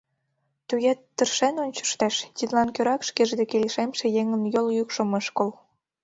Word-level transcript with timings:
Туге 0.67 0.91
тыршен 1.15 1.55
ончыштеш, 1.63 2.15
тидлан 2.37 2.67
кӧрак 2.75 3.01
шкеж 3.09 3.29
деке 3.39 3.55
лишемше 3.63 4.05
еҥын 4.21 4.43
йол 4.53 4.67
йӱкшым 4.77 5.09
ыш 5.19 5.27
кол. 5.37 5.51